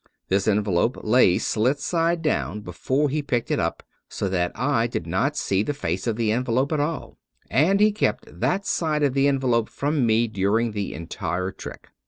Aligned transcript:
This 0.29 0.47
envelope 0.47 0.97
lay 1.03 1.37
slit 1.37 1.79
side 1.79 2.23
down 2.23 2.61
before 2.61 3.07
he 3.07 3.21
picked 3.21 3.51
it 3.51 3.59
up; 3.59 3.83
so 4.09 4.27
that 4.29 4.51
I 4.55 4.87
did 4.87 5.05
not 5.05 5.37
see 5.37 5.61
the 5.61 5.75
face 5.75 6.07
of 6.07 6.15
the 6.15 6.31
envelope 6.31 6.71
at 6.71 6.79
all, 6.79 7.19
and 7.51 7.79
he 7.79 7.91
kept 7.91 8.23
that 8.39 8.65
side 8.65 9.03
of 9.03 9.13
the 9.13 9.27
envelope 9.27 9.69
from 9.69 10.03
me 10.07 10.25
during 10.27 10.71
the 10.71 10.95
entire 10.95 11.51
trick. 11.51 11.89